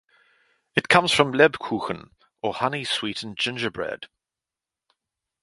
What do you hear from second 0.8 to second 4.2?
comes from Lebkuchen, or honey-sweetened gingerbread.